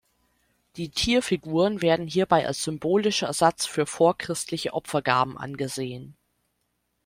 [0.77, 6.17] Die Tierfiguren werden hierbei als symbolischer Ersatz für vorchristliche Opfergaben angesehen.